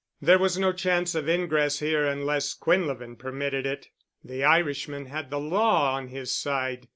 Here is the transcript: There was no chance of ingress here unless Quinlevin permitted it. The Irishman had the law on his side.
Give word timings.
There 0.19 0.39
was 0.39 0.57
no 0.57 0.73
chance 0.73 1.13
of 1.13 1.29
ingress 1.29 1.77
here 1.77 2.07
unless 2.07 2.55
Quinlevin 2.55 3.17
permitted 3.19 3.67
it. 3.67 3.89
The 4.23 4.43
Irishman 4.43 5.05
had 5.05 5.29
the 5.29 5.39
law 5.39 5.93
on 5.95 6.07
his 6.07 6.31
side. 6.31 6.87